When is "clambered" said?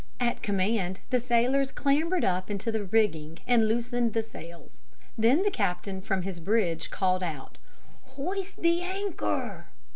1.71-2.25